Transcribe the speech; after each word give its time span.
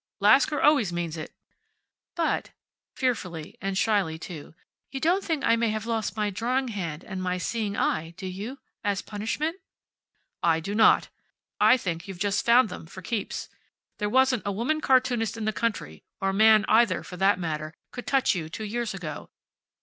"Lasker 0.19 0.59
always 0.59 0.91
means 0.91 1.15
it." 1.15 1.31
"But," 2.15 2.49
fearfully, 2.95 3.55
and 3.61 3.77
shyly, 3.77 4.17
too, 4.17 4.55
"you 4.91 4.99
don't 4.99 5.23
think 5.23 5.43
I 5.43 5.55
may 5.55 5.69
have 5.69 5.85
lost 5.85 6.17
my 6.17 6.31
drawing 6.31 6.69
hand 6.69 7.03
and 7.03 7.21
my 7.21 7.37
seeing 7.37 7.77
eye, 7.77 8.15
do 8.17 8.25
you? 8.25 8.57
As 8.83 9.03
punishment?" 9.03 9.57
"I 10.41 10.59
do 10.59 10.73
not. 10.73 11.09
I 11.59 11.77
think 11.77 12.07
you've 12.07 12.17
just 12.17 12.43
found 12.43 12.67
them, 12.69 12.87
for 12.87 13.03
keeps. 13.03 13.47
There 13.99 14.09
wasn't 14.09 14.41
a 14.43 14.51
woman 14.51 14.81
cartoonist 14.81 15.37
in 15.37 15.45
the 15.45 15.53
country 15.53 16.03
or 16.19 16.33
man, 16.33 16.65
either, 16.67 17.03
for 17.03 17.17
that 17.17 17.37
matter 17.37 17.75
could 17.91 18.07
touch 18.07 18.33
you 18.33 18.49
two 18.49 18.63
years 18.65 18.95
ago. 18.95 19.29